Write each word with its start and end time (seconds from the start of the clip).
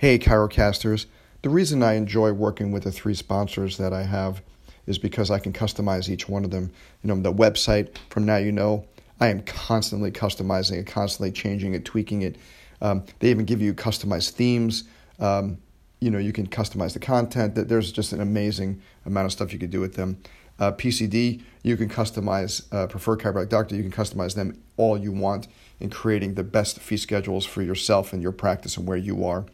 Hey, 0.00 0.16
Chirocasters. 0.16 1.06
The 1.42 1.48
reason 1.48 1.82
I 1.82 1.94
enjoy 1.94 2.30
working 2.30 2.70
with 2.70 2.84
the 2.84 2.92
three 2.92 3.14
sponsors 3.14 3.78
that 3.78 3.92
I 3.92 4.04
have 4.04 4.42
is 4.86 4.96
because 4.96 5.28
I 5.28 5.40
can 5.40 5.52
customize 5.52 6.08
each 6.08 6.28
one 6.28 6.44
of 6.44 6.52
them. 6.52 6.70
You 7.02 7.08
know, 7.08 7.20
the 7.20 7.32
website 7.32 7.96
from 8.08 8.24
Now 8.24 8.36
You 8.36 8.52
Know, 8.52 8.86
I 9.18 9.26
am 9.26 9.42
constantly 9.42 10.12
customizing 10.12 10.78
it, 10.78 10.86
constantly 10.86 11.32
changing 11.32 11.74
it, 11.74 11.84
tweaking 11.84 12.22
it. 12.22 12.36
Um, 12.80 13.06
they 13.18 13.30
even 13.30 13.44
give 13.44 13.60
you 13.60 13.74
customized 13.74 14.30
themes. 14.30 14.84
Um, 15.18 15.58
you 15.98 16.12
know, 16.12 16.18
you 16.18 16.32
can 16.32 16.46
customize 16.46 16.92
the 16.92 17.00
content. 17.00 17.56
There's 17.56 17.90
just 17.90 18.12
an 18.12 18.20
amazing 18.20 18.80
amount 19.04 19.26
of 19.26 19.32
stuff 19.32 19.52
you 19.52 19.58
could 19.58 19.72
do 19.72 19.80
with 19.80 19.96
them. 19.96 20.22
Uh, 20.60 20.70
PCD, 20.70 21.42
you 21.64 21.76
can 21.76 21.88
customize, 21.88 22.72
uh, 22.72 22.86
Preferred 22.86 23.18
Chiropractic 23.18 23.48
Doctor, 23.48 23.74
you 23.74 23.82
can 23.82 23.90
customize 23.90 24.36
them 24.36 24.62
all 24.76 24.96
you 24.96 25.10
want 25.10 25.48
in 25.80 25.90
creating 25.90 26.34
the 26.34 26.44
best 26.44 26.78
fee 26.78 26.96
schedules 26.96 27.44
for 27.44 27.62
yourself 27.62 28.12
and 28.12 28.22
your 28.22 28.30
practice 28.30 28.76
and 28.76 28.86
where 28.86 28.96
you 28.96 29.24
are. 29.24 29.44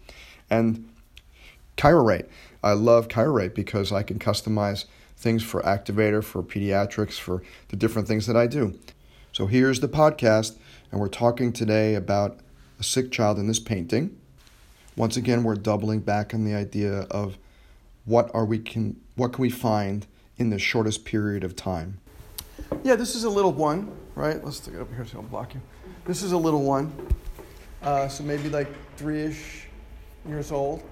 And 0.55 0.89
ChiroRate, 1.77 2.29
I 2.63 2.73
love 2.75 3.09
ChiroRate 3.09 3.55
because 3.55 3.91
I 3.91 4.05
can 4.05 4.21
customize 4.21 4.85
things 5.17 5.43
for 5.43 5.61
Activator, 5.63 6.23
for 6.23 6.45
pediatrics, 6.45 7.19
for 7.19 7.43
the 7.69 7.77
different 7.77 8.07
things 8.07 8.27
that 8.29 8.37
I 8.37 8.47
do. 8.47 8.79
So 9.33 9.47
here's 9.49 9.81
the 9.81 9.89
podcast, 9.89 10.57
and 10.93 11.01
we're 11.01 11.09
talking 11.09 11.53
today 11.53 11.97
about 11.97 12.39
a 12.79 12.85
sick 12.85 13.11
child 13.11 13.39
in 13.41 13.49
this 13.49 13.59
painting. 13.59 14.17
Once 14.97 15.17
again, 15.17 15.43
we're 15.43 15.57
doubling 15.57 15.99
back 15.99 16.33
on 16.33 16.45
the 16.45 16.55
idea 16.55 17.01
of 17.11 17.37
what 18.05 18.31
are 18.33 18.45
we 18.45 18.59
can 18.61 19.01
what 19.17 19.33
can 19.33 19.43
we 19.43 19.51
find 19.51 20.07
in 20.37 20.51
the 20.51 20.59
shortest 20.59 21.05
period 21.05 21.43
of 21.43 21.57
time. 21.57 21.99
Yeah, 22.85 22.95
this 22.95 23.17
is 23.17 23.25
a 23.25 23.31
little 23.31 23.53
one, 23.53 23.91
right? 24.15 24.43
Let's 24.45 24.61
take 24.61 24.75
it 24.75 24.81
up 24.81 24.95
here 24.95 25.05
so 25.05 25.19
I 25.19 25.21
don't 25.21 25.31
block 25.31 25.55
you. 25.55 25.61
This 26.07 26.23
is 26.23 26.31
a 26.31 26.39
little 26.39 26.63
one, 26.63 26.93
uh, 27.83 28.07
so 28.07 28.23
maybe 28.23 28.49
like 28.49 28.69
three-ish 28.97 29.64
years 30.27 30.53
old. 30.53 30.83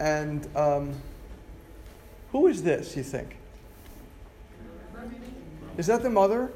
And 0.00 0.48
um, 0.56 0.94
who 2.32 2.46
is 2.46 2.62
this? 2.62 2.96
You 2.96 3.02
think? 3.02 3.36
Is 5.76 5.86
that 5.86 6.02
the 6.02 6.10
mother? 6.10 6.52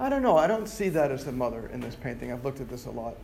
I 0.00 0.08
don't 0.08 0.22
know. 0.22 0.36
I 0.36 0.46
don't 0.46 0.68
see 0.68 0.88
that 0.90 1.10
as 1.10 1.24
the 1.24 1.32
mother 1.32 1.68
in 1.72 1.80
this 1.80 1.94
painting. 1.94 2.32
I've 2.32 2.44
looked 2.44 2.60
at 2.60 2.68
this 2.68 2.86
a 2.86 2.90
lot. 2.90 3.16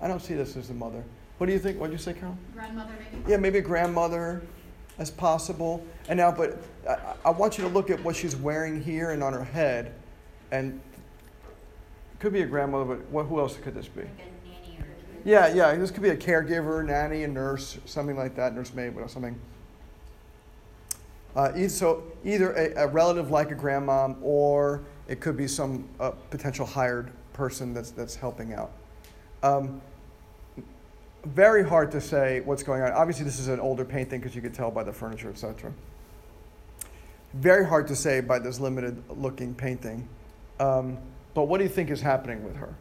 I 0.00 0.08
don't 0.08 0.22
see 0.22 0.34
this 0.34 0.56
as 0.56 0.68
the 0.68 0.74
mother. 0.74 1.04
What 1.38 1.46
do 1.46 1.52
you 1.52 1.58
think? 1.58 1.78
What 1.78 1.88
did 1.88 1.94
you 1.94 1.98
say, 1.98 2.14
Carol? 2.14 2.36
Grandmother, 2.54 2.92
maybe? 3.12 3.30
Yeah, 3.30 3.36
maybe 3.36 3.58
a 3.58 3.62
grandmother 3.62 4.42
as 4.98 5.10
possible. 5.10 5.84
And 6.08 6.16
now, 6.16 6.32
but 6.32 6.58
I, 6.88 7.14
I 7.26 7.30
want 7.30 7.58
you 7.58 7.64
to 7.64 7.70
look 7.70 7.90
at 7.90 8.02
what 8.02 8.16
she's 8.16 8.36
wearing 8.36 8.82
here 8.82 9.10
and 9.10 9.22
on 9.22 9.32
her 9.32 9.44
head. 9.44 9.92
And 10.50 10.80
it 12.12 12.20
could 12.20 12.32
be 12.32 12.42
a 12.42 12.46
grandmother, 12.46 12.96
but 12.96 13.10
what, 13.10 13.26
who 13.26 13.38
else 13.40 13.56
could 13.56 13.74
this 13.74 13.88
be? 13.88 14.02
Yeah, 15.24 15.52
yeah. 15.54 15.74
This 15.76 15.90
could 15.90 16.02
be 16.02 16.10
a 16.10 16.16
caregiver, 16.16 16.84
nanny, 16.84 17.24
a 17.24 17.28
nurse, 17.28 17.78
something 17.84 18.16
like 18.16 18.34
that, 18.36 18.54
nursemaid 18.54 18.96
or 18.96 19.08
something. 19.08 19.38
Uh, 21.34 21.68
so 21.68 22.02
either 22.24 22.52
a, 22.52 22.84
a 22.84 22.86
relative 22.86 23.30
like 23.30 23.50
a 23.50 23.54
grandmom, 23.54 24.16
or 24.20 24.82
it 25.08 25.20
could 25.20 25.36
be 25.36 25.48
some 25.48 25.88
uh, 26.00 26.10
potential 26.30 26.66
hired 26.66 27.10
person 27.32 27.72
that's 27.72 27.90
that's 27.90 28.14
helping 28.14 28.52
out. 28.52 28.72
Um, 29.42 29.80
very 31.24 31.66
hard 31.66 31.90
to 31.92 32.00
say 32.00 32.40
what's 32.40 32.62
going 32.62 32.82
on. 32.82 32.92
Obviously, 32.92 33.24
this 33.24 33.38
is 33.38 33.48
an 33.48 33.60
older 33.60 33.84
painting 33.84 34.20
because 34.20 34.34
you 34.34 34.42
could 34.42 34.54
tell 34.54 34.70
by 34.70 34.82
the 34.82 34.92
furniture, 34.92 35.30
etc. 35.30 35.72
Very 37.34 37.64
hard 37.64 37.86
to 37.88 37.96
say 37.96 38.20
by 38.20 38.38
this 38.38 38.60
limited 38.60 39.02
looking 39.08 39.54
painting. 39.54 40.08
Um, 40.60 40.98
but 41.34 41.44
what 41.44 41.58
do 41.58 41.64
you 41.64 41.70
think 41.70 41.90
is 41.90 42.00
happening 42.00 42.44
with 42.44 42.56
her? 42.56 42.74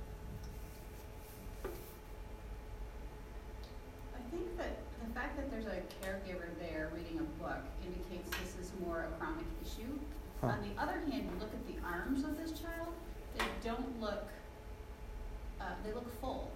I 4.14 4.20
think 4.30 4.58
that 4.58 4.78
the 5.06 5.14
fact 5.14 5.38
that 5.38 5.50
there's 5.52 5.68
a 5.68 5.82
caregiver 6.04 6.50
there 6.60 6.92
reading 6.94 7.20
a 7.20 7.42
book 7.42 7.62
indicates 7.86 8.30
this 8.42 8.68
is 8.68 8.72
more 8.86 9.06
a 9.06 9.18
chronic 9.18 9.46
issue. 9.64 9.88
Huh. 10.42 10.48
On 10.48 10.62
the 10.62 10.81
other 10.92 11.12
hand, 11.12 11.24
you 11.34 11.40
look 11.40 11.52
at 11.54 11.68
the 11.68 11.76
arms 11.88 12.24
of 12.24 12.38
this 12.38 12.52
child, 12.60 12.94
they 13.38 13.46
don't 13.64 14.00
look, 14.02 14.28
uh, 15.60 15.66
they 15.86 15.94
look 15.94 16.10
full. 16.20 16.52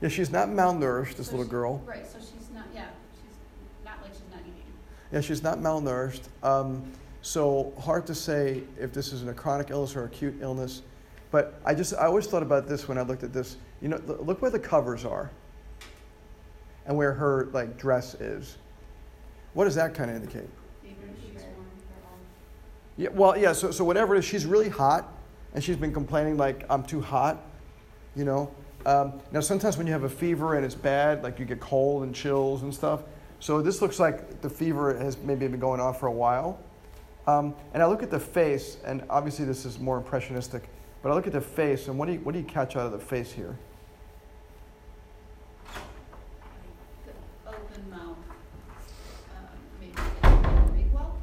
Yeah, 0.00 0.08
she's 0.08 0.30
not 0.30 0.48
malnourished, 0.48 1.16
this 1.16 1.26
So 1.28 1.32
little 1.32 1.46
she- 1.46 1.50
girl. 1.50 1.78
Right, 1.86 2.06
so 2.06 2.18
she's 2.18 2.50
not, 2.54 2.64
yeah, 2.74 2.86
she's 3.14 3.84
not 3.84 4.02
like 4.02 4.12
she's 4.12 4.22
not 4.30 4.40
eating. 4.40 4.72
Yeah, 5.12 5.20
she's 5.20 5.42
not 5.42 5.58
malnourished. 5.58 6.22
Um, 6.42 6.92
so 7.22 7.72
hard 7.80 8.06
to 8.06 8.14
say 8.14 8.62
if 8.78 8.92
this 8.92 9.12
is 9.12 9.24
a 9.26 9.32
chronic 9.34 9.70
illness 9.70 9.94
or 9.94 10.04
acute 10.04 10.34
illness. 10.40 10.82
But 11.30 11.54
I 11.64 11.74
just 11.74 11.94
I 11.94 12.06
always 12.06 12.26
thought 12.26 12.42
about 12.42 12.66
this 12.66 12.88
when 12.88 12.98
I 12.98 13.02
looked 13.02 13.22
at 13.22 13.32
this. 13.32 13.56
You 13.80 13.88
know, 13.88 14.00
look 14.06 14.42
where 14.42 14.50
the 14.50 14.58
covers 14.58 15.04
are, 15.04 15.30
and 16.84 16.96
where 16.96 17.12
her 17.12 17.48
like 17.52 17.78
dress 17.78 18.14
is. 18.14 18.58
What 19.54 19.64
does 19.64 19.74
that 19.76 19.94
kind 19.94 20.10
of 20.10 20.16
indicate? 20.16 20.48
Maybe 20.82 20.96
she's 21.20 21.40
warm, 21.42 21.54
they're 21.88 22.04
all- 22.04 22.18
Yeah, 22.96 23.08
well, 23.12 23.36
yeah. 23.36 23.52
So 23.52 23.70
so 23.70 23.84
whatever 23.84 24.14
it 24.14 24.20
is, 24.20 24.24
she's 24.24 24.46
really 24.46 24.68
hot, 24.68 25.12
and 25.54 25.62
she's 25.62 25.76
been 25.76 25.92
complaining 25.92 26.36
like 26.36 26.64
I'm 26.70 26.82
too 26.82 27.00
hot. 27.00 27.38
You 28.14 28.24
know. 28.24 28.54
Um, 28.84 29.20
now 29.30 29.40
sometimes 29.40 29.78
when 29.78 29.86
you 29.86 29.92
have 29.92 30.02
a 30.02 30.08
fever 30.08 30.56
and 30.56 30.64
it's 30.64 30.74
bad, 30.74 31.22
like 31.22 31.38
you 31.38 31.44
get 31.44 31.60
cold 31.60 32.02
and 32.02 32.12
chills 32.14 32.62
and 32.62 32.74
stuff. 32.74 33.02
So 33.38 33.62
this 33.62 33.80
looks 33.80 34.00
like 34.00 34.40
the 34.40 34.50
fever 34.50 34.96
has 34.98 35.16
maybe 35.18 35.46
been 35.46 35.60
going 35.60 35.80
on 35.80 35.94
for 35.94 36.06
a 36.06 36.12
while. 36.12 36.58
Um, 37.28 37.54
and 37.74 37.82
I 37.82 37.86
look 37.86 38.02
at 38.02 38.10
the 38.10 38.18
face, 38.18 38.78
and 38.84 39.04
obviously 39.08 39.44
this 39.44 39.64
is 39.64 39.78
more 39.78 39.96
impressionistic, 39.96 40.64
but 41.00 41.12
I 41.12 41.14
look 41.14 41.28
at 41.28 41.32
the 41.32 41.40
face, 41.40 41.86
and 41.86 41.96
what 41.96 42.06
do 42.06 42.14
you, 42.14 42.18
what 42.20 42.32
do 42.32 42.40
you 42.40 42.44
catch 42.44 42.74
out 42.74 42.86
of 42.86 42.92
the 42.92 42.98
face 42.98 43.30
here? 43.30 43.56
The 47.06 47.12
open 47.50 47.90
mouth, 47.90 48.16
um, 49.38 49.46
maybe 49.80 49.92
didn't 49.94 50.76
read 50.76 50.92
well. 50.92 51.16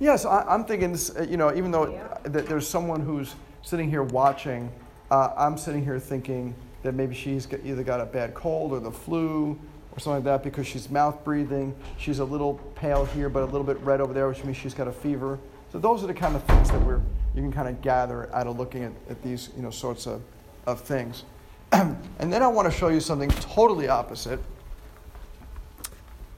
Yes, 0.00 0.24
I, 0.24 0.42
I'm 0.42 0.64
thinking 0.64 0.92
this, 0.92 1.14
uh, 1.14 1.26
you 1.28 1.36
know, 1.36 1.54
even 1.54 1.70
though 1.70 1.98
that 2.24 2.46
there's 2.46 2.66
someone 2.66 3.00
who's 3.00 3.34
sitting 3.62 3.88
here 3.88 4.02
watching, 4.02 4.70
uh, 5.10 5.32
I'm 5.36 5.56
sitting 5.56 5.84
here 5.84 5.98
thinking 5.98 6.54
that 6.82 6.94
maybe 6.94 7.14
she's 7.14 7.46
got, 7.46 7.60
either 7.64 7.82
got 7.82 8.00
a 8.00 8.06
bad 8.06 8.34
cold 8.34 8.72
or 8.72 8.80
the 8.80 8.90
flu 8.90 9.58
or 9.92 10.00
something 10.00 10.14
like 10.14 10.24
that 10.24 10.42
because 10.42 10.66
she's 10.66 10.90
mouth 10.90 11.22
breathing. 11.24 11.74
She's 11.96 12.18
a 12.18 12.24
little 12.24 12.54
pale 12.74 13.04
here, 13.06 13.28
but 13.28 13.42
a 13.42 13.46
little 13.46 13.64
bit 13.64 13.78
red 13.80 14.00
over 14.00 14.12
there, 14.12 14.28
which 14.28 14.42
means 14.44 14.56
she's 14.56 14.74
got 14.74 14.88
a 14.88 14.92
fever. 14.92 15.38
So 15.70 15.78
those 15.78 16.02
are 16.02 16.06
the 16.08 16.14
kind 16.14 16.34
of 16.34 16.42
things 16.44 16.70
that 16.70 16.80
we're, 16.82 17.00
you 17.34 17.42
can 17.42 17.52
kind 17.52 17.68
of 17.68 17.80
gather 17.80 18.32
out 18.34 18.46
of 18.46 18.58
looking 18.58 18.84
at, 18.84 18.92
at 19.08 19.22
these, 19.22 19.50
you 19.56 19.62
know, 19.62 19.70
sorts 19.70 20.06
of, 20.06 20.20
of 20.66 20.80
things. 20.80 21.24
and 21.72 22.32
then 22.32 22.42
I 22.42 22.48
want 22.48 22.70
to 22.70 22.76
show 22.76 22.88
you 22.88 23.00
something 23.00 23.30
totally 23.30 23.88
opposite 23.88 24.40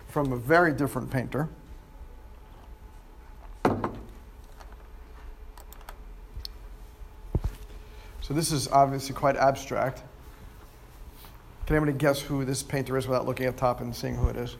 from 0.09 0.33
a 0.33 0.37
very 0.37 0.73
different 0.73 1.11
painter. 1.11 1.49
So 8.27 8.35
this 8.35 8.51
is 8.51 8.67
obviously 8.67 9.15
quite 9.15 9.37
abstract. 9.37 10.03
Can 11.65 11.77
anybody 11.77 11.97
guess 11.97 12.21
who 12.21 12.45
this 12.45 12.61
painter 12.61 12.97
is 12.97 13.07
without 13.07 13.25
looking 13.25 13.47
the 13.47 13.53
top 13.53 13.81
and 13.81 13.95
seeing 13.95 14.17
who 14.17 14.27
it 14.27 14.35
is? 14.35 14.57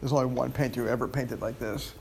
There's 0.00 0.12
only 0.12 0.26
one 0.26 0.52
painter 0.52 0.84
who 0.84 0.88
ever 0.88 1.08
painted 1.08 1.42
like 1.42 1.58
this. 1.58 1.94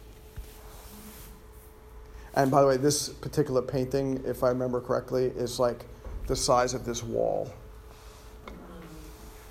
And 2.36 2.52
by 2.52 2.62
the 2.62 2.68
way, 2.68 2.78
this 2.78 3.10
particular 3.10 3.64
painting, 3.64 4.24
if 4.28 4.44
I 4.44 4.50
remember 4.50 4.80
correctly, 4.80 5.26
is 5.36 5.60
like 5.60 5.86
the 6.28 6.36
size 6.36 6.76
of 6.76 6.86
this 6.86 7.02
wall. 7.04 7.52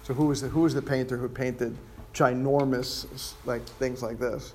So 0.05 0.15
who 0.15 0.31
is 0.31 0.41
the, 0.41 0.49
who 0.49 0.65
is 0.67 0.73
the 0.73 0.83
painter 0.83 1.17
who 1.17 1.29
painted 1.29 1.77
ginormous 2.15 3.33
like 3.45 3.65
things 3.65 4.05
like 4.05 4.21
this? 4.21 4.55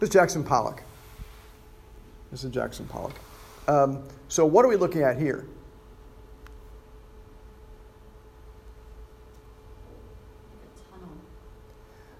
This 0.00 0.08
is 0.08 0.12
Jackson 0.12 0.42
Pollock. 0.42 0.82
This 2.32 2.42
is 2.42 2.50
Jackson 2.50 2.86
Pollock. 2.86 3.14
Um, 3.66 4.04
so 4.28 4.44
what 4.44 4.64
are 4.64 4.68
we 4.68 4.76
looking 4.76 5.02
at 5.02 5.18
here? 5.18 5.46
Tunnel. 10.90 11.08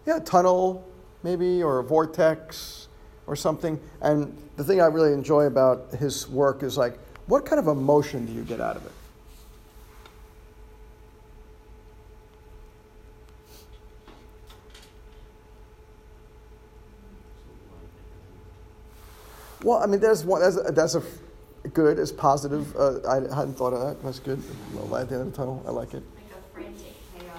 Yeah, 0.06 0.17
a 0.17 0.20
tunnel, 0.20 0.88
maybe, 1.23 1.62
or 1.62 1.81
a 1.81 1.85
vortex, 1.85 2.88
or 3.26 3.37
something. 3.37 3.81
And 4.00 4.37
the 4.56 4.64
thing 4.64 4.81
I 4.81 4.87
really 4.87 5.12
enjoy 5.12 5.44
about 5.44 5.93
his 5.94 6.29
work 6.29 6.62
is 6.62 6.79
like, 6.79 6.99
what 7.26 7.47
kind 7.47 7.58
of 7.58 7.69
emotion 7.69 8.26
do 8.26 8.32
you 8.32 8.43
get 8.43 8.61
out 8.61 8.76
of 8.76 8.85
it? 8.85 8.93
Well, 19.62 19.79
I 19.82 19.87
mean, 19.87 19.99
there's 19.99 20.26
one. 20.26 20.43
That's 20.43 20.58
a, 20.58 20.73
that's 20.73 20.94
a 20.94 21.02
good. 21.75 21.99
It's 21.99 22.12
positive. 22.12 22.75
Uh, 22.76 23.06
I 23.09 23.17
hadn't 23.35 23.55
thought 23.55 23.73
of 23.73 23.81
that. 23.81 24.03
That's 24.03 24.21
good. 24.21 24.38
A 24.38 24.75
little 24.75 24.88
light 24.88 25.03
at 25.03 25.09
the 25.11 25.17
end 25.17 25.26
of 25.26 25.32
the 25.32 25.37
tunnel. 25.37 25.62
I 25.67 25.71
like 25.71 25.93
it. 25.94 26.03
Like 26.15 26.25
a 26.32 26.55
frantic 26.55 26.94
chaos. 27.19 27.35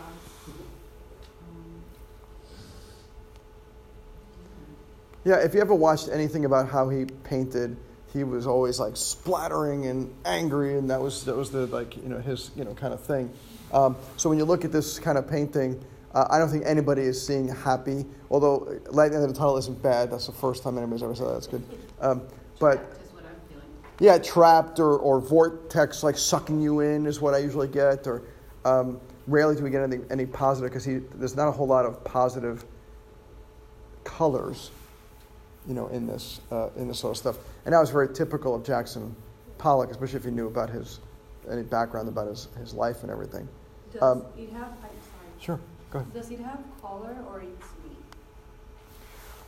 Yeah, 5.23 5.37
if 5.37 5.55
you 5.55 5.61
ever 5.61 5.73
watched 5.73 6.09
anything 6.09 6.45
about 6.45 6.69
how 6.69 6.89
he 6.89 7.05
painted, 7.23 7.77
he 8.13 8.23
was 8.23 8.45
always 8.45 8.79
like 8.79 8.95
splattering 8.95 9.87
and 9.87 10.13
angry, 10.23 10.77
and 10.77 10.89
that 10.89 11.01
was 11.01 11.25
that 11.25 11.35
was 11.35 11.51
the 11.51 11.65
like 11.67 11.97
you 11.97 12.09
know 12.09 12.19
his 12.19 12.51
you 12.55 12.63
know 12.63 12.73
kind 12.73 12.93
of 12.93 13.01
thing. 13.03 13.31
Um, 13.73 13.95
so 14.17 14.29
when 14.29 14.37
you 14.37 14.45
look 14.45 14.63
at 14.63 14.71
this 14.71 14.99
kind 14.99 15.17
of 15.17 15.27
painting, 15.27 15.83
uh, 16.13 16.25
I 16.29 16.37
don't 16.37 16.49
think 16.49 16.63
anybody 16.65 17.01
is 17.01 17.25
seeing 17.25 17.47
happy. 17.49 18.05
Although 18.29 18.79
Lightning 18.89 19.21
in 19.21 19.27
the 19.27 19.33
Tunnel 19.33 19.57
isn't 19.57 19.81
bad. 19.81 20.11
That's 20.11 20.27
the 20.27 20.31
first 20.31 20.63
time 20.63 20.77
anybody's 20.77 21.03
ever 21.03 21.15
said 21.15 21.27
that. 21.27 21.33
That's 21.33 21.47
good. 21.47 21.63
Um, 21.99 22.21
but 22.59 22.77
Is 22.77 23.11
what 23.11 23.25
I'm 23.25 23.35
feeling. 23.49 23.65
Yeah, 23.99 24.17
trapped 24.17 24.79
or, 24.79 24.97
or 24.97 25.19
vortex 25.19 26.03
like 26.03 26.17
sucking 26.17 26.61
you 26.61 26.81
in 26.81 27.05
is 27.05 27.21
what 27.21 27.33
I 27.33 27.37
usually 27.39 27.67
get. 27.67 28.05
Or 28.07 28.23
um, 28.65 28.99
rarely 29.27 29.55
do 29.55 29.63
we 29.63 29.69
get 29.69 29.81
any, 29.83 29.99
any 30.11 30.25
positive 30.25 30.71
because 30.71 30.85
there's 31.15 31.35
not 31.35 31.47
a 31.47 31.51
whole 31.51 31.67
lot 31.67 31.85
of 31.85 32.03
positive 32.03 32.65
colors, 34.03 34.71
you 35.67 35.73
know, 35.73 35.87
in 35.87 36.05
this 36.07 36.41
uh, 36.51 36.69
in 36.75 36.87
this 36.87 36.99
sort 36.99 37.11
of 37.11 37.17
stuff. 37.17 37.37
And 37.65 37.73
that 37.73 37.79
was 37.79 37.89
very 37.89 38.13
typical 38.13 38.53
of 38.55 38.63
Jackson 38.63 39.15
Pollock, 39.57 39.89
especially 39.91 40.19
if 40.19 40.25
you 40.25 40.31
knew 40.31 40.47
about 40.47 40.69
his 40.69 40.99
any 41.49 41.63
background 41.63 42.07
about 42.07 42.27
his, 42.27 42.47
his 42.59 42.73
life 42.73 43.03
and 43.03 43.11
everything. 43.11 43.47
Does 43.93 44.01
Um, 44.01 44.23
it 44.37 44.51
have, 44.51 44.63
I'm 44.63 44.79
sorry, 44.81 45.29
Sure, 45.39 45.59
go 45.91 45.99
ahead. 45.99 46.13
does 46.13 46.31
it 46.31 46.39
have 46.39 46.59
color 46.81 47.15
or 47.29 47.41
it's 47.41 47.67
me? 47.83 47.95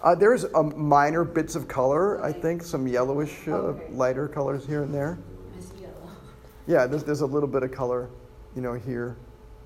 Uh, 0.01 0.13
there's 0.13 0.45
um, 0.53 0.73
minor 0.77 1.23
bits 1.23 1.55
of 1.55 1.67
color, 1.67 2.23
I 2.23 2.31
think, 2.31 2.61
some 2.63 2.87
yellowish, 2.87 3.47
uh, 3.47 3.53
Okay. 3.55 3.93
lighter 3.93 4.27
colors 4.27 4.65
here 4.65 4.83
and 4.83 4.93
there. 4.93 5.17
Miss 5.55 5.71
Yellow. 5.79 5.93
Yeah, 6.67 6.85
there's, 6.85 7.03
there's 7.03 7.21
a 7.21 7.25
little 7.25 7.47
bit 7.49 7.63
of 7.63 7.71
color, 7.71 8.09
you 8.55 8.61
know, 8.61 8.73
here. 8.73 9.15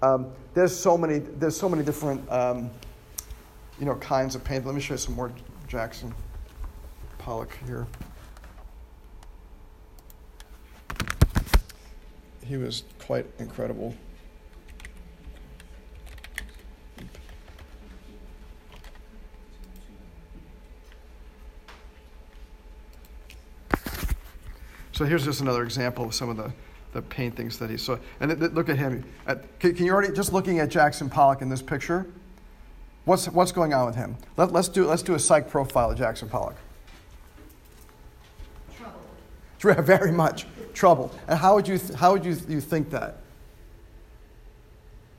Um, 0.01 0.31
there's 0.53 0.75
so 0.75 0.97
many 0.97 1.19
there's 1.19 1.55
so 1.55 1.69
many 1.69 1.83
different 1.83 2.27
um, 2.31 2.71
you 3.79 3.85
know 3.85 3.95
kinds 3.95 4.33
of 4.33 4.43
paint. 4.43 4.65
Let 4.65 4.73
me 4.73 4.81
show 4.81 4.95
you 4.95 4.97
some 4.97 5.13
more 5.15 5.31
Jackson 5.67 6.11
Pollock 7.19 7.55
here. 7.67 7.85
He 12.43 12.57
was 12.57 12.83
quite 12.99 13.27
incredible. 13.37 13.95
So 25.01 25.07
here's 25.07 25.25
just 25.25 25.41
another 25.41 25.63
example 25.63 26.05
of 26.05 26.13
some 26.13 26.29
of 26.29 26.37
the, 26.37 26.53
the 26.93 27.01
paintings 27.01 27.57
that 27.57 27.71
he 27.71 27.77
saw. 27.77 27.97
And 28.19 28.29
th- 28.29 28.39
th- 28.39 28.51
look 28.51 28.69
at 28.69 28.77
him. 28.77 29.03
At, 29.25 29.59
can, 29.59 29.73
can 29.73 29.87
you 29.87 29.93
already, 29.93 30.13
just 30.13 30.31
looking 30.31 30.59
at 30.59 30.69
Jackson 30.69 31.09
Pollock 31.09 31.41
in 31.41 31.49
this 31.49 31.63
picture, 31.63 32.05
what's, 33.05 33.27
what's 33.27 33.51
going 33.51 33.73
on 33.73 33.87
with 33.87 33.95
him? 33.95 34.15
Let, 34.37 34.51
let's, 34.51 34.67
do, 34.67 34.85
let's 34.85 35.01
do 35.01 35.15
a 35.15 35.19
psych 35.19 35.49
profile 35.49 35.89
of 35.89 35.97
Jackson 35.97 36.29
Pollock. 36.29 36.55
Trouble. 39.57 39.81
Very 39.83 40.11
much. 40.11 40.45
Trouble. 40.75 41.11
And 41.27 41.39
how 41.39 41.55
would 41.55 41.67
you, 41.67 41.79
th- 41.79 41.97
how 41.97 42.11
would 42.11 42.23
you, 42.23 42.37
you 42.47 42.61
think 42.61 42.91
that? 42.91 43.21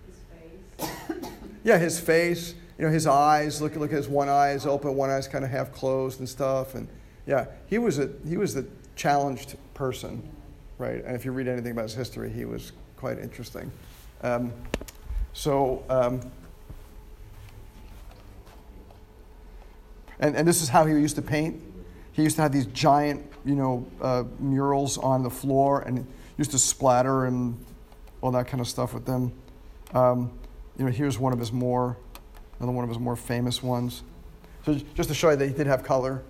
His 0.07 0.87
face? 0.87 1.33
Yeah, 1.65 1.79
his 1.79 1.99
face, 1.99 2.55
you 2.79 2.85
know, 2.85 2.93
his 2.93 3.09
eyes, 3.09 3.61
look, 3.61 3.75
look 3.75 3.91
at 3.91 3.97
his 3.97 4.09
one 4.09 4.29
eye 4.29 4.53
is 4.53 4.65
open, 4.65 4.95
one 4.95 5.11
eye's 5.11 5.27
kind 5.27 5.45
of 5.45 5.51
half 5.51 5.73
closed 5.73 6.21
and 6.21 6.29
stuff. 6.29 6.77
And 6.77 6.87
yeah, 7.27 7.47
he 7.67 7.79
was, 7.79 7.99
a, 7.99 8.11
he 8.25 8.37
was 8.37 8.55
the 8.55 8.65
challenged 9.03 9.57
person, 9.75 10.23
right? 10.79 11.05
And 11.05 11.17
if 11.17 11.25
you 11.25 11.33
read 11.33 11.49
anything 11.49 11.73
about 11.73 11.83
his 11.83 11.95
history, 11.95 12.31
he 12.31 12.45
was 12.45 12.71
quite 12.97 13.19
interesting. 13.19 13.69
Um, 14.23 14.53
so, 15.33 15.83
um, 15.89 16.21
and, 20.21 20.37
and 20.37 20.47
this 20.47 20.63
is 20.63 20.69
how 20.69 20.87
he 20.87 20.95
used 20.95 21.17
to 21.17 21.23
paint. 21.23 21.61
He 22.13 22.23
used 22.23 22.37
to 22.37 22.43
have 22.43 22.53
these 22.53 22.67
giant, 22.67 23.27
you 23.45 23.57
know, 23.57 23.85
uh, 24.01 24.23
murals 24.39 24.99
on 24.99 25.25
the 25.25 25.31
floor 25.31 25.81
and 25.81 26.07
used 26.39 26.53
to 26.53 26.59
splatter 26.61 27.25
and 27.25 27.59
all 28.21 28.31
that 28.31 28.47
kind 28.47 28.61
of 28.61 28.69
stuff 28.69 28.95
with 28.95 29.05
them. 29.05 29.33
Um, 29.95 30.31
you 30.79 30.85
know, 30.85 30.93
here's 30.93 31.19
one 31.19 31.33
of 31.33 31.41
his 31.41 31.51
more, 31.51 31.97
another 32.61 32.71
one 32.71 32.85
of 32.85 32.89
his 32.89 33.01
more 33.01 33.17
famous 33.17 33.65
ones. 33.65 34.05
So 34.65 34.75
just 34.95 35.09
to 35.09 35.15
show 35.15 35.31
you 35.31 35.37
that 35.37 35.49
he 35.49 35.55
did 35.55 35.67
have 35.67 35.83
color 35.83 36.23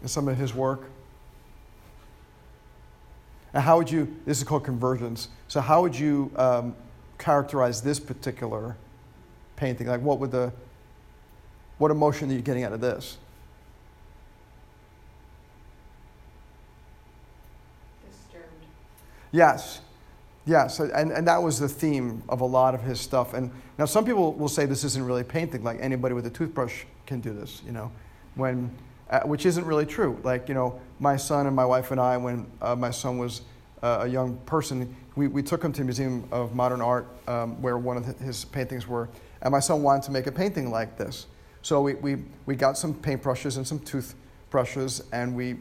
in 0.00 0.08
some 0.08 0.28
of 0.28 0.38
his 0.38 0.54
work. 0.54 0.88
And 3.58 3.64
how 3.64 3.76
would 3.76 3.90
you, 3.90 4.14
this 4.24 4.38
is 4.38 4.44
called 4.44 4.62
convergence. 4.62 5.26
So 5.48 5.60
how 5.60 5.82
would 5.82 5.98
you 5.98 6.30
um, 6.36 6.76
characterize 7.18 7.82
this 7.82 7.98
particular 7.98 8.76
painting? 9.56 9.88
Like 9.88 10.00
what 10.00 10.20
would 10.20 10.30
the, 10.30 10.52
what 11.78 11.90
emotion 11.90 12.30
are 12.30 12.34
you 12.34 12.40
getting 12.40 12.62
out 12.62 12.72
of 12.72 12.80
this? 12.80 13.18
Disturbed. 18.08 18.46
Yes. 19.32 19.80
Yes. 20.46 20.78
And, 20.78 21.10
and 21.10 21.26
that 21.26 21.42
was 21.42 21.58
the 21.58 21.68
theme 21.68 22.22
of 22.28 22.42
a 22.42 22.46
lot 22.46 22.76
of 22.76 22.82
his 22.82 23.00
stuff. 23.00 23.34
And 23.34 23.50
now 23.76 23.86
some 23.86 24.04
people 24.04 24.34
will 24.34 24.46
say 24.46 24.66
this 24.66 24.84
isn't 24.84 25.04
really 25.04 25.24
painting, 25.24 25.64
like 25.64 25.78
anybody 25.80 26.14
with 26.14 26.26
a 26.26 26.30
toothbrush 26.30 26.84
can 27.06 27.18
do 27.18 27.32
this, 27.32 27.60
you 27.66 27.72
know, 27.72 27.90
when, 28.36 28.70
uh, 29.10 29.22
which 29.22 29.44
isn't 29.46 29.66
really 29.66 29.84
true. 29.84 30.16
Like, 30.22 30.48
you 30.48 30.54
know, 30.54 30.80
my 30.98 31.16
son 31.16 31.46
and 31.46 31.54
my 31.54 31.64
wife 31.64 31.90
and 31.90 32.00
I, 32.00 32.16
when 32.16 32.46
uh, 32.60 32.74
my 32.74 32.90
son 32.90 33.18
was 33.18 33.42
uh, 33.82 34.00
a 34.02 34.06
young 34.06 34.36
person, 34.38 34.94
we, 35.16 35.28
we 35.28 35.42
took 35.42 35.62
him 35.62 35.72
to 35.72 35.80
the 35.80 35.84
Museum 35.84 36.26
of 36.32 36.54
Modern 36.54 36.80
Art 36.80 37.06
um, 37.26 37.60
where 37.62 37.78
one 37.78 37.96
of 37.96 38.04
his 38.18 38.44
paintings 38.44 38.86
were. 38.86 39.08
And 39.42 39.52
my 39.52 39.60
son 39.60 39.82
wanted 39.82 40.02
to 40.04 40.10
make 40.10 40.26
a 40.26 40.32
painting 40.32 40.70
like 40.70 40.96
this. 40.96 41.26
So 41.62 41.80
we, 41.80 41.94
we, 41.94 42.16
we 42.46 42.56
got 42.56 42.76
some 42.76 42.94
paintbrushes 42.94 43.56
and 43.56 43.66
some 43.66 43.78
toothbrushes 43.80 45.02
and 45.12 45.34
we 45.34 45.56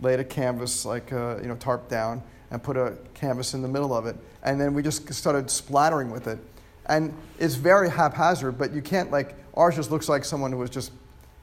laid 0.00 0.20
a 0.20 0.24
canvas, 0.24 0.84
like 0.84 1.12
a 1.12 1.38
you 1.42 1.48
know, 1.48 1.56
tarp 1.56 1.88
down, 1.88 2.22
and 2.50 2.62
put 2.62 2.76
a 2.76 2.96
canvas 3.14 3.54
in 3.54 3.62
the 3.62 3.68
middle 3.68 3.94
of 3.94 4.06
it. 4.06 4.16
And 4.42 4.60
then 4.60 4.74
we 4.74 4.82
just 4.82 5.12
started 5.12 5.50
splattering 5.50 6.10
with 6.10 6.26
it. 6.26 6.38
And 6.86 7.14
it's 7.38 7.54
very 7.54 7.90
haphazard, 7.90 8.58
but 8.58 8.72
you 8.72 8.82
can't, 8.82 9.10
like, 9.10 9.36
ours 9.54 9.76
just 9.76 9.90
looks 9.90 10.08
like 10.08 10.24
someone 10.24 10.50
who 10.50 10.58
was 10.58 10.70
just 10.70 10.92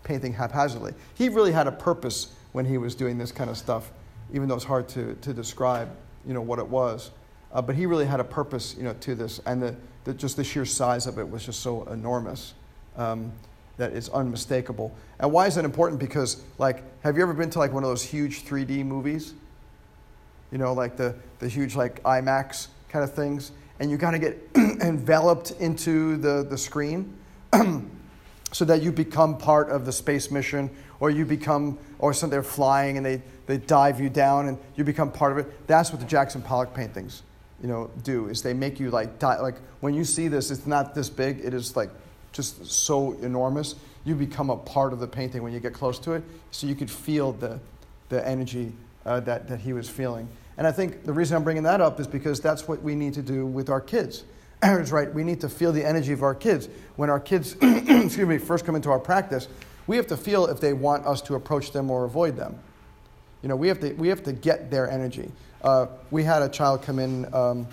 painting 0.08 0.34
haphazardly. 0.34 0.94
He 1.16 1.30
really 1.30 1.52
had 1.52 1.68
a 1.68 1.72
purpose 1.72 2.34
when 2.54 2.66
he 2.66 2.78
was 2.78 2.96
doing 2.96 3.18
this 3.18 3.32
kind 3.32 3.50
of 3.50 3.58
stuff, 3.58 3.92
even 4.34 4.48
though 4.48 4.56
it's 4.56 4.64
hard 4.64 4.88
to, 4.90 5.16
to 5.16 5.34
describe, 5.34 5.90
you 6.26 6.34
know, 6.34 6.42
what 6.42 6.60
it 6.60 6.68
was. 6.68 7.12
Uh, 7.52 7.62
but 7.62 7.76
he 7.76 7.86
really 7.86 8.06
had 8.06 8.20
a 8.20 8.24
purpose, 8.24 8.76
you 8.78 8.84
know, 8.84 8.94
to 9.02 9.16
this. 9.16 9.40
And 9.46 9.62
the, 9.62 9.76
the, 10.06 10.14
just 10.14 10.38
the 10.38 10.44
sheer 10.44 10.66
size 10.66 11.08
of 11.08 11.20
it 11.20 11.30
was 11.30 11.46
just 11.46 11.60
so 11.60 11.84
enormous. 11.86 12.54
Um, 12.96 13.32
that 13.78 13.94
is 13.94 14.10
unmistakable. 14.10 14.94
And 15.20 15.32
why 15.32 15.48
is 15.48 15.56
that 15.56 15.66
important? 15.66 16.00
Because, 16.00 16.44
like, 16.58 16.84
have 17.04 17.16
you 17.16 17.22
ever 17.22 17.34
been 17.34 17.50
to 17.52 17.60
like 17.60 17.72
one 17.72 17.84
of 17.84 17.90
those 17.90 18.04
huge 18.04 18.44
3D 18.44 18.84
movies? 18.84 19.34
You 20.52 20.58
know, 20.58 20.74
like 20.74 20.98
the, 20.98 21.16
the 21.40 21.48
huge 21.48 21.76
like 21.76 22.02
IMAX 22.04 22.68
kind 22.90 23.04
of 23.04 23.14
things, 23.14 23.52
and 23.80 23.92
you 23.92 23.98
kind 23.98 24.16
of 24.16 24.22
get 24.22 24.50
enveloped 24.82 25.52
into 25.60 26.18
the, 26.18 26.46
the 26.50 26.58
screen, 26.58 27.14
so 28.52 28.66
that 28.66 28.82
you 28.82 28.92
become 28.92 29.38
part 29.38 29.70
of 29.70 29.86
the 29.86 29.92
space 29.92 30.32
mission, 30.32 30.70
or 31.00 31.10
you 31.10 31.26
become, 31.26 31.78
or 32.00 32.14
some 32.14 32.30
they're 32.30 32.44
flying 32.44 32.98
and 32.98 33.06
they, 33.06 33.22
they 33.46 33.58
dive 33.58 34.00
you 34.00 34.10
down 34.10 34.48
and 34.48 34.58
you 34.76 34.84
become 34.84 35.12
part 35.12 35.32
of 35.32 35.38
it. 35.38 35.68
That's 35.68 35.92
what 35.92 36.00
the 36.00 36.08
Jackson 36.08 36.42
Pollock 36.42 36.74
paintings, 36.74 37.24
you 37.62 37.68
know, 37.68 37.90
do. 38.04 38.28
Is 38.28 38.42
they 38.42 38.54
make 38.54 38.80
you 38.80 38.90
like 38.90 39.20
die, 39.20 39.40
like 39.40 39.56
when 39.82 39.94
you 39.94 40.04
see 40.04 40.28
this, 40.28 40.50
it's 40.50 40.66
not 40.66 40.96
this 40.96 41.10
big. 41.10 41.40
It 41.44 41.54
is 41.54 41.76
like 41.76 41.90
just 42.32 42.66
so 42.66 43.14
enormous. 43.22 43.76
You 44.06 44.16
become 44.16 44.50
a 44.50 44.58
part 44.58 44.94
of 44.94 45.00
the 45.00 45.08
painting 45.08 45.44
when 45.44 45.54
you 45.54 45.60
get 45.60 45.74
close 45.74 46.00
to 46.00 46.14
it, 46.14 46.24
so 46.52 46.68
you 46.68 46.76
could 46.76 46.90
feel 46.90 47.34
the, 47.34 47.60
the 48.10 48.26
energy 48.26 48.72
uh, 49.06 49.20
that, 49.22 49.48
that 49.50 49.60
he 49.60 49.74
was 49.74 49.90
feeling. 49.90 50.28
And 50.58 50.66
I 50.66 50.72
think 50.72 51.04
the 51.04 51.14
reason 51.14 51.36
I'm 51.38 51.44
bringing 51.44 51.64
that 51.64 51.82
up 51.82 52.00
is 52.00 52.08
because 52.08 52.40
that's 52.40 52.68
what 52.68 52.82
we 52.82 52.96
need 52.96 53.14
to 53.16 53.22
do 53.22 53.46
with 53.46 53.70
our 53.70 53.82
kids. 53.82 54.24
Aaron's 54.64 54.92
right. 54.92 55.14
We 55.14 55.24
need 55.24 55.42
to 55.42 55.50
feel 55.50 55.72
the 55.72 55.86
energy 55.86 56.14
of 56.14 56.24
our 56.24 56.36
kids. 56.36 56.68
When 56.96 57.10
our 57.10 57.20
kids, 57.20 57.54
excuse 57.62 58.18
me, 58.28 58.38
first 58.38 58.66
come 58.66 58.76
into 58.76 58.90
our 58.90 59.00
practice, 59.00 59.48
we 59.86 59.96
have 59.98 60.08
to 60.08 60.18
feel 60.18 60.48
if 60.48 60.60
they 60.60 60.74
want 60.74 61.06
us 61.06 61.22
to 61.24 61.36
approach 61.36 61.72
them 61.72 61.92
or 61.92 62.06
avoid 62.06 62.36
them. 62.36 62.60
You 63.42 63.50
know, 63.50 63.56
we 63.56 63.68
have 63.68 63.80
to, 63.82 63.94
we 63.94 64.08
have 64.10 64.24
to 64.24 64.34
get 64.34 64.72
their 64.72 64.90
energy. 64.90 65.32
Uh, 65.62 65.88
we 66.12 66.24
had 66.24 66.42
a 66.42 66.50
child 66.50 66.82
come 66.82 67.00
in 67.00 67.34
um, 67.34 67.68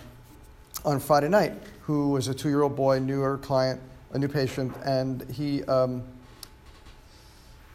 on 0.85 1.01
Friday 1.01 1.29
night 1.29 1.55
who 1.83 2.11
was 2.11 2.29
a 2.29 2.35
two 2.35 2.49
year 2.49 2.63
old 2.63 2.77
boy, 2.77 2.99
newer 2.99 3.39
client, 3.39 3.81
a 4.13 4.19
new 4.19 4.29
patient, 4.29 4.75
and 4.85 5.29
he, 5.31 5.65
um, 5.65 6.03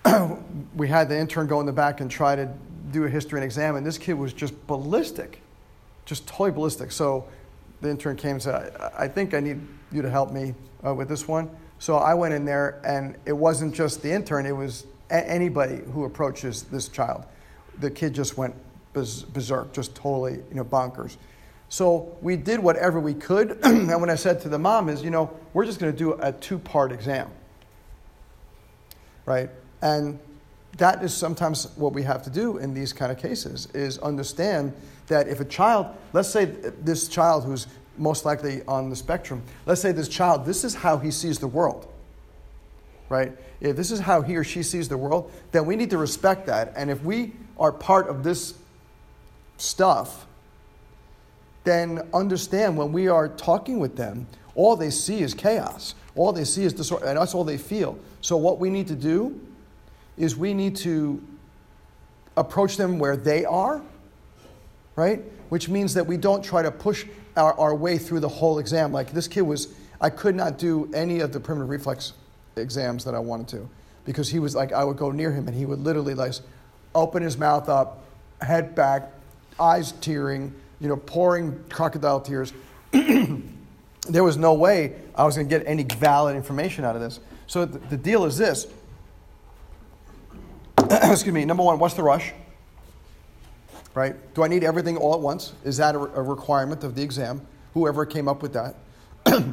we 0.76 0.88
had 0.88 1.10
the 1.10 1.18
intern 1.18 1.48
go 1.48 1.60
in 1.60 1.66
the 1.66 1.72
back 1.72 2.00
and 2.02 2.10
try 2.10 2.36
to 2.36 2.50
do 2.92 3.04
a 3.04 3.10
history 3.10 3.40
and 3.40 3.46
exam, 3.46 3.76
and 3.76 3.86
this 3.86 3.98
kid 3.98 4.14
was 4.14 4.34
just 4.34 4.56
ballistic, 4.68 5.42
just 6.06 6.28
totally 6.28 6.52
ballistic. 6.52 6.92
So 6.92 7.28
the 7.82 7.90
intern 7.90 8.16
came 8.16 8.32
and 8.32 8.42
said, 8.42 8.76
I, 8.80 9.04
I 9.04 9.08
think 9.08 9.34
I 9.34 9.40
need 9.40 9.60
you 9.92 10.02
to 10.02 10.10
help 10.10 10.32
me 10.32 10.54
uh, 10.86 10.94
with 10.94 11.10
this 11.10 11.28
one. 11.28 11.50
So 11.80 11.96
I 11.96 12.14
went 12.14 12.34
in 12.34 12.46
there, 12.46 12.82
and 12.86 13.16
it 13.26 13.34
wasn't 13.34 13.74
just 13.74 14.02
the 14.02 14.12
intern, 14.12 14.46
it 14.46 14.56
was 14.56 14.86
a- 15.10 15.30
anybody 15.30 15.82
who 15.94 16.04
approaches 16.04 16.64
this 16.64 16.90
child. 16.90 17.26
The 17.80 17.90
kid 17.90 18.14
just 18.14 18.38
went 18.38 18.56
berserk, 18.94 19.72
just 19.74 19.96
totally, 19.96 20.34
you 20.34 20.56
know, 20.56 20.66
bonkers. 20.66 21.18
So 21.70 22.18
we 22.22 22.36
did 22.36 22.60
whatever 22.60 23.00
we 23.00 23.14
could. 23.14 23.60
and 23.64 24.02
when 24.02 24.10
I 24.10 24.16
said 24.16 24.42
to 24.42 24.50
the 24.50 24.60
mom 24.60 24.90
is, 24.90 25.04
you 25.04 25.12
know, 25.12 25.32
we're 25.54 25.66
just 25.66 25.80
going 25.80 25.92
to 25.92 25.98
do 25.98 26.14
a 26.14 26.32
two-part 26.32 26.92
exam. 26.92 27.30
Right? 29.26 29.50
And 29.82 30.20
that 30.78 31.04
is 31.04 31.14
sometimes 31.14 31.68
what 31.76 31.94
we 31.94 32.04
have 32.04 32.24
to 32.24 32.30
do 32.30 32.58
in 32.58 32.74
these 32.74 32.94
kind 32.94 33.12
of 33.12 33.18
cases 33.18 33.68
is 33.74 33.98
understand 34.00 34.74
that 35.08 35.28
if 35.28 35.40
a 35.40 35.46
child, 35.46 35.88
let's 36.14 36.30
say 36.30 36.46
this 36.46 37.08
child 37.08 37.44
who's 37.44 37.68
most 37.98 38.26
likely 38.26 38.62
on 38.68 38.90
the 38.90 38.96
spectrum, 38.96 39.42
let's 39.66 39.82
say 39.82 39.92
this 39.92 40.08
child, 40.08 40.46
this 40.46 40.64
is 40.64 40.76
how 40.76 40.98
he 40.98 41.12
sees 41.12 41.40
the 41.40 41.48
world. 41.48 41.92
Right? 43.10 43.34
If 43.60 43.76
this 43.76 43.92
is 43.92 44.00
how 44.00 44.22
he 44.22 44.36
or 44.36 44.44
she 44.44 44.64
sees 44.64 44.88
the 44.88 44.98
world, 44.98 45.32
then 45.52 45.66
we 45.66 45.76
need 45.76 45.90
to 45.90 45.98
respect 45.98 46.46
that. 46.46 46.74
And 46.76 46.90
if 46.90 47.04
we 47.04 47.34
are 47.58 47.72
part 47.72 48.08
of 48.08 48.24
this 48.24 48.54
stuff, 49.58 50.28
then 51.64 52.08
understand 52.14 52.78
when 52.78 52.94
we 52.94 53.08
are 53.08 53.28
talking 53.28 53.80
with 53.80 53.98
them, 53.98 54.28
all 54.56 54.76
they 54.76 54.90
see 54.90 55.22
is 55.22 55.34
chaos. 55.34 55.96
All 56.16 56.32
they 56.32 56.44
see 56.44 56.64
is 56.64 56.74
disorder, 56.74 57.06
and 57.06 57.18
that's 57.18 57.34
all 57.34 57.44
they 57.44 57.58
feel. 57.58 57.98
So, 58.22 58.38
what 58.38 58.60
we 58.60 58.70
need 58.70 58.88
to 58.88 58.96
do 58.96 59.40
is 60.20 60.36
we 60.36 60.54
need 60.54 60.76
to 60.76 61.20
approach 62.38 62.78
them 62.78 63.00
where 63.00 63.18
they 63.18 63.46
are, 63.46 63.82
right? 64.96 65.24
Which 65.50 65.70
means 65.70 65.96
that 65.96 66.06
we 66.06 66.18
don't 66.18 66.44
try 66.44 66.62
to 66.62 66.70
push 66.70 67.06
our, 67.36 67.58
our 67.60 67.74
way 67.74 67.98
through 67.98 68.20
the 68.20 68.30
whole 68.30 68.60
exam. 68.60 68.92
Like 68.92 69.12
this 69.12 69.28
kid 69.28 69.42
was, 69.42 69.74
I 70.00 70.10
could 70.10 70.36
not 70.36 70.60
do 70.60 70.92
any 70.94 71.22
of 71.22 71.34
the 71.34 71.40
primitive 71.40 71.70
reflex 71.70 72.14
exams 72.58 73.04
that 73.06 73.16
I 73.16 73.20
wanted 73.20 73.48
to 73.50 73.70
because 74.06 74.30
he 74.30 74.40
was 74.40 74.56
like, 74.56 74.74
I 74.74 74.84
would 74.84 74.98
go 74.98 75.12
near 75.12 75.32
him 75.32 75.48
and 75.48 75.56
he 75.56 75.66
would 75.66 75.80
literally 75.80 76.14
like 76.14 76.34
open 76.94 77.24
his 77.24 77.38
mouth 77.38 77.70
up, 77.70 78.04
head 78.42 78.76
back, 78.76 79.12
eyes 79.60 79.94
tearing, 79.94 80.54
you 80.80 80.90
know, 80.90 80.98
pouring 80.98 81.64
crocodile 81.70 82.20
tears. 82.20 82.54
there 82.92 84.24
was 84.24 84.38
no 84.38 84.54
way 84.54 84.96
I 85.16 85.24
was 85.24 85.36
going 85.36 85.48
to 85.48 85.58
get 85.58 85.66
any 85.68 85.84
valid 85.84 86.36
information 86.36 86.84
out 86.84 86.96
of 86.96 87.02
this. 87.02 87.20
So 87.48 87.66
the, 87.66 87.80
the 87.80 87.98
deal 87.98 88.26
is 88.26 88.38
this. 88.38 88.68
Excuse 91.04 91.34
me. 91.34 91.46
Number 91.46 91.62
one, 91.62 91.78
what's 91.78 91.94
the 91.94 92.02
rush? 92.02 92.34
Right? 93.94 94.16
Do 94.34 94.44
I 94.44 94.48
need 94.48 94.64
everything 94.64 94.98
all 94.98 95.14
at 95.14 95.20
once? 95.20 95.54
Is 95.64 95.78
that 95.78 95.94
a, 95.94 96.00
a 96.00 96.22
requirement 96.22 96.84
of 96.84 96.96
the 96.96 97.04
exam? 97.04 97.46
Whoever 97.76 98.08
came 98.08 98.28
up 98.28 98.42
with 98.42 98.54
that. 98.54 98.76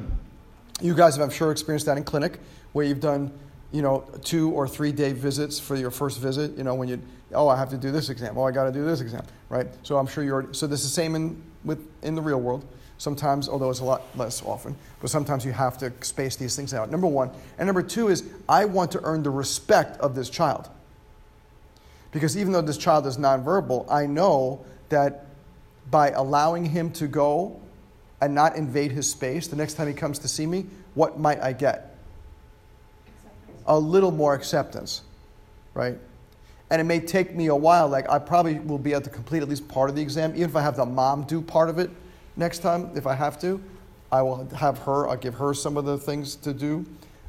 you 0.81 0.95
guys 0.95 1.17
have, 1.17 1.25
I'm 1.25 1.31
sure, 1.31 1.51
experienced 1.51 1.85
that 1.87 1.99
in 1.99 2.05
clinic 2.05 2.39
where 2.73 2.87
you've 2.87 3.01
done, 3.01 3.31
you 3.71 3.83
know, 3.83 4.09
two 4.25 4.51
or 4.53 4.67
three 4.67 4.93
day 4.93 5.13
visits 5.13 5.59
for 5.59 5.77
your 5.77 5.91
first 5.91 6.21
visit. 6.21 6.57
You 6.57 6.65
know, 6.65 6.75
when 6.75 6.89
you, 6.89 7.03
oh, 7.35 7.49
I 7.49 7.57
have 7.59 7.69
to 7.71 7.77
do 7.77 7.91
this 7.91 8.09
exam. 8.09 8.39
Oh, 8.39 8.45
I 8.45 8.51
got 8.51 8.65
to 8.65 8.73
do 8.73 8.87
this 8.87 9.03
exam. 9.03 9.25
Right? 9.51 9.67
So 9.83 9.99
I'm 9.99 10.07
sure 10.07 10.25
you're. 10.25 10.55
So 10.55 10.67
this 10.67 10.85
is 10.85 10.87
the 10.87 10.95
same 10.95 11.15
in 11.17 11.43
with 11.65 11.87
in 12.03 12.15
the 12.15 12.23
real 12.23 12.41
world. 12.41 12.65
Sometimes, 12.97 13.47
although 13.47 13.69
it's 13.69 13.81
a 13.81 13.85
lot 13.85 14.05
less 14.17 14.43
often, 14.43 14.75
but 15.03 15.11
sometimes 15.11 15.45
you 15.45 15.53
have 15.53 15.77
to 15.79 15.93
space 16.01 16.37
these 16.37 16.57
things 16.57 16.73
out. 16.73 16.91
Number 16.91 17.07
one. 17.07 17.31
And 17.59 17.67
number 17.67 17.83
two 17.83 18.09
is 18.09 18.25
I 18.49 18.65
want 18.65 18.91
to 18.93 19.03
earn 19.05 19.23
the 19.23 19.29
respect 19.29 20.01
of 20.01 20.15
this 20.15 20.31
child. 20.31 20.71
Because 22.17 22.35
even 22.35 22.51
though 22.51 22.63
this 22.63 22.79
child 22.79 23.07
is 23.07 23.19
nonverbal, 23.19 23.85
I 23.91 24.07
know 24.07 24.65
that 24.89 25.27
by 25.91 26.13
allowing 26.13 26.65
him 26.65 26.91
to 26.93 27.07
go 27.07 27.61
and 28.23 28.35
not 28.35 28.57
invade 28.57 28.91
his 28.91 29.11
space, 29.11 29.49
the 29.49 29.57
next 29.57 29.75
time 29.75 29.87
he 29.87 29.93
comes 29.93 30.19
to 30.21 30.27
see 30.27 30.47
me, 30.47 30.65
what 30.95 31.21
might 31.21 31.43
I 31.43 31.53
get? 31.53 31.95
Acceptance. 33.07 33.65
A 33.67 33.79
little 33.79 34.13
more 34.13 34.33
acceptance, 34.33 35.03
right? 35.75 35.99
And 36.71 36.81
it 36.81 36.85
may 36.85 37.01
take 37.01 37.35
me 37.35 37.49
a 37.49 37.55
while. 37.55 37.87
Like, 37.87 38.09
I 38.09 38.19
probably 38.19 38.61
will 38.61 38.79
be 38.79 38.93
able 38.93 39.03
to 39.03 39.11
complete 39.11 39.43
at 39.43 39.49
least 39.51 39.69
part 39.69 39.91
of 39.91 39.95
the 39.95 40.01
exam, 40.01 40.31
even 40.31 40.49
if 40.49 40.57
I 40.57 40.63
have 40.63 40.77
the 40.77 40.87
mom 40.87 41.25
do 41.25 41.43
part 41.43 41.69
of 41.69 41.79
it 41.79 41.91
next 42.35 42.61
time, 42.61 42.93
if 42.95 43.07
I 43.07 43.15
have 43.15 43.39
to. 43.43 43.63
I 44.11 44.23
will 44.23 44.49
have 44.57 44.79
her, 44.79 45.07
I'll 45.07 45.19
give 45.19 45.35
her 45.35 45.53
some 45.53 45.77
of 45.77 45.85
the 45.85 45.99
things 45.99 46.35
to 46.37 46.55
do. 46.55 46.87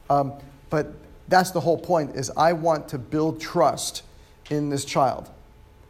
Um, 0.10 0.32
but 0.70 0.94
that's 1.28 1.52
the 1.52 1.60
whole 1.60 1.78
point 1.78 2.16
is 2.16 2.32
I 2.38 2.54
want 2.54 2.88
to 2.88 2.98
build 2.98 3.42
trust 3.42 4.04
in 4.50 4.70
this 4.70 4.86
child. 4.86 5.30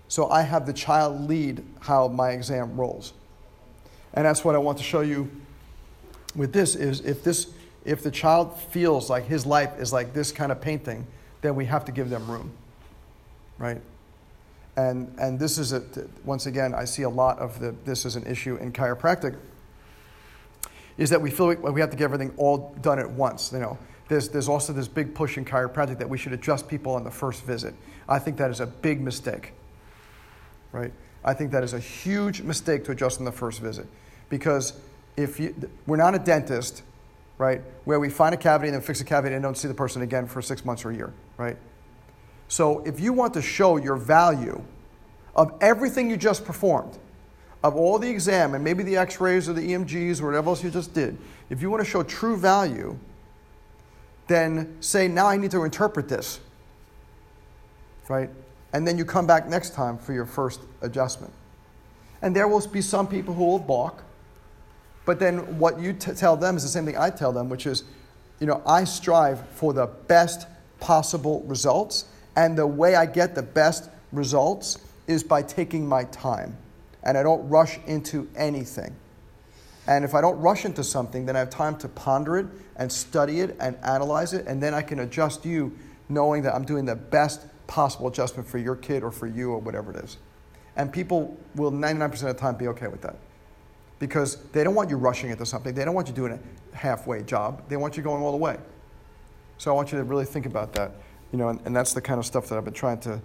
So 0.08 0.30
I 0.30 0.42
have 0.42 0.66
the 0.66 0.74
child 0.74 1.28
lead 1.28 1.64
how 1.82 2.08
my 2.08 2.32
exam 2.32 2.76
rolls. 2.78 3.14
And 4.14 4.26
that's 4.26 4.44
what 4.44 4.56
I 4.56 4.58
want 4.58 4.78
to 4.78 4.84
show 4.84 5.02
you 5.02 5.30
with 6.36 6.54
this 6.54 6.76
is 6.76 7.02
if 7.02 7.24
this 7.24 7.54
if 7.86 8.04
the 8.04 8.12
child 8.12 8.60
feels 8.60 9.10
like 9.10 9.26
his 9.26 9.46
life 9.46 9.80
is 9.80 9.94
like 9.94 10.14
this 10.14 10.32
kind 10.32 10.52
of 10.52 10.60
painting, 10.60 11.08
then 11.42 11.56
we 11.56 11.66
have 11.66 11.86
to 11.86 11.92
give 11.92 12.10
them 12.10 12.30
room. 12.30 12.52
Right? 13.58 13.82
And 14.76 15.14
and 15.20 15.40
this 15.40 15.58
is 15.58 15.74
a 15.74 15.84
once 16.24 16.46
again 16.46 16.74
I 16.74 16.86
see 16.86 17.04
a 17.04 17.10
lot 17.10 17.40
of 17.40 17.60
the 17.60 17.76
this 17.86 18.06
is 18.06 18.16
an 18.16 18.26
issue 18.26 18.56
in 18.58 18.72
chiropractic 18.72 19.36
is 20.98 21.10
that 21.12 21.22
we 21.22 21.30
feel 21.30 21.48
like 21.48 21.62
we 21.62 21.80
have 21.80 21.92
to 21.92 21.98
get 21.98 22.06
everything 22.06 22.34
all 22.38 22.76
done 22.82 23.00
at 23.00 23.10
once, 23.10 23.52
you 23.52 23.60
know. 23.60 23.78
There's, 24.08 24.30
there's 24.30 24.48
also 24.48 24.74
this 24.74 24.88
big 24.88 25.14
push 25.14 25.38
in 25.38 25.46
chiropractic 25.46 25.98
that 26.00 26.10
we 26.10 26.18
should 26.18 26.34
adjust 26.34 26.68
people 26.68 26.94
on 26.94 27.04
the 27.04 27.12
first 27.12 27.44
visit. 27.44 27.74
I 28.08 28.20
think 28.20 28.38
that 28.38 28.50
is 28.50 28.60
a 28.62 28.68
big 28.68 29.02
mistake, 29.02 29.54
right? 30.72 30.94
I 31.26 31.34
think 31.34 31.52
that 31.52 31.64
is 31.64 31.74
a 31.74 31.80
huge 31.80 32.42
mistake 32.42 32.86
to 32.86 32.92
adjust 32.92 33.20
on 33.20 33.26
the 33.26 33.32
first 33.32 33.60
visit 33.60 33.86
because 34.30 34.80
if 35.18 35.40
you, 35.40 35.54
we're 35.86 35.98
not 35.98 36.16
a 36.16 36.20
dentist, 36.20 36.84
right, 37.38 37.62
where 37.84 38.00
we 38.00 38.10
find 38.10 38.34
a 38.34 38.38
cavity 38.38 38.70
and 38.70 38.76
then 38.76 38.82
fix 38.82 39.02
a 39.02 39.06
cavity 39.06 39.36
and 39.36 39.44
don't 39.44 39.58
see 39.58 39.68
the 39.68 39.74
person 39.74 40.02
again 40.02 40.26
for 40.26 40.42
six 40.42 40.64
months 40.64 40.86
or 40.86 40.92
a 40.92 40.96
year, 40.96 41.14
right? 41.38 41.58
So 42.48 42.80
if 42.86 43.00
you 43.00 43.12
want 43.12 43.34
to 43.34 43.42
show 43.42 43.78
your 43.78 43.98
value 43.98 44.64
of 45.36 45.54
everything 45.60 46.10
you 46.10 46.16
just 46.18 46.46
performed, 46.46 46.98
of 47.64 47.76
all 47.76 48.00
the 48.00 48.10
exam 48.10 48.56
and 48.56 48.64
maybe 48.64 48.84
the 48.84 48.96
x-rays 48.96 49.50
or 49.50 49.54
the 49.54 49.62
EMGs 49.62 50.22
or 50.22 50.28
whatever 50.28 50.50
else 50.50 50.64
you 50.64 50.70
just 50.70 50.94
did, 50.94 51.18
if 51.50 51.62
you 51.62 51.70
want 51.70 51.84
to 51.84 51.90
show 51.90 52.04
true 52.04 52.38
value, 52.38 52.98
then 54.28 54.78
say, 54.82 55.08
now 55.08 55.28
I 55.28 55.38
need 55.38 55.52
to 55.52 55.64
interpret 55.64 56.10
this. 56.10 56.40
Right? 58.10 58.30
And 58.74 58.88
then 58.88 58.98
you 58.98 59.06
come 59.06 59.26
back 59.26 59.48
next 59.48 59.74
time 59.74 59.98
for 59.98 60.14
your 60.14 60.26
first 60.26 60.62
adjustment. 60.82 61.34
And 62.22 62.36
there 62.36 62.48
will 62.48 62.66
be 62.68 62.82
some 62.82 63.08
people 63.08 63.34
who 63.34 63.46
will 63.46 63.60
balk. 63.60 64.04
But 65.06 65.20
then 65.20 65.58
what 65.60 65.80
you 65.80 65.94
t- 65.94 66.12
tell 66.14 66.36
them 66.36 66.58
is 66.58 66.64
the 66.64 66.70
same 66.70 66.86
thing 66.86 66.98
I 66.98 67.10
tell 67.10 67.32
them, 67.32 67.48
which 67.48 67.66
is, 67.66 67.84
you 68.40 68.48
know, 68.48 68.62
I 68.66 68.84
strive 68.84 69.48
for 69.50 69.74
the 69.74 69.88
best 69.88 70.48
possible 70.80 71.44
results. 71.48 72.06
And 72.36 72.58
the 72.58 72.68
way 72.68 72.96
I 72.96 73.06
get 73.06 73.36
the 73.36 73.44
best 73.44 73.90
results 74.12 74.78
is 75.08 75.24
by 75.24 75.42
taking 75.42 75.88
my 75.88 76.04
time. 76.06 76.58
And 77.04 77.18
I 77.18 77.24
don't 77.24 77.48
rush 77.48 77.80
into 77.88 78.30
anything. 78.36 78.94
And 79.88 80.04
if 80.04 80.14
I 80.14 80.22
don't 80.22 80.38
rush 80.40 80.66
into 80.66 80.84
something, 80.84 81.26
then 81.26 81.36
I 81.36 81.40
have 81.40 81.50
time 81.50 81.78
to 81.78 81.88
ponder 81.88 82.38
it 82.38 82.48
and 82.76 82.92
study 82.92 83.40
it 83.40 83.56
and 83.60 83.78
analyze 83.84 84.34
it, 84.34 84.46
and 84.46 84.62
then 84.62 84.74
I 84.74 84.82
can 84.82 85.00
adjust 85.00 85.46
you 85.46 85.78
knowing 86.10 86.44
that 86.44 86.54
I'm 86.54 86.66
doing 86.66 86.86
the 86.86 86.96
best 86.96 87.42
possible 87.68 88.08
adjustment 88.08 88.48
for 88.48 88.58
your 88.58 88.76
kid 88.76 89.04
or 89.04 89.12
for 89.12 89.28
you 89.28 89.52
or 89.52 89.60
whatever 89.60 89.92
it 89.92 90.04
is. 90.04 90.18
And 90.76 90.92
people 90.92 91.38
will 91.56 91.72
99% 91.72 92.14
of 92.14 92.20
the 92.22 92.34
time 92.34 92.56
be 92.56 92.68
okay 92.70 92.88
with 92.88 93.02
that. 93.02 93.16
Because 94.00 94.38
they 94.52 94.64
don't 94.64 94.76
want 94.76 94.90
you 94.90 94.98
rushing 94.98 95.32
into 95.32 95.46
something. 95.46 95.74
They 95.74 95.84
don't 95.84 95.96
want 95.96 96.08
you 96.08 96.14
doing 96.14 96.34
a 96.34 96.76
halfway 96.76 97.24
job. 97.24 97.68
They 97.68 97.78
want 97.78 97.98
you 97.98 98.04
going 98.04 98.22
all 98.22 98.32
the 98.32 98.38
way. 98.38 98.58
So 99.58 99.72
I 99.72 99.74
want 99.74 99.92
you 99.92 99.98
to 99.98 100.04
really 100.04 100.26
think 100.26 100.46
about 100.46 100.74
that. 100.74 100.92
You 101.32 101.40
know, 101.40 101.50
and, 101.50 101.60
and 101.66 101.76
that's 101.76 101.94
the 101.94 102.02
kind 102.02 102.20
of 102.20 102.26
stuff 102.26 102.48
that 102.50 102.58
I've 102.58 102.64
been 102.64 102.74
trying 102.74 103.00
to, 103.02 103.20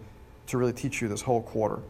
to 0.47 0.59
really 0.59 0.73
teach 0.73 1.03
you 1.03 1.09
this 1.09 1.21
whole 1.21 1.43
quarter. 1.43 1.81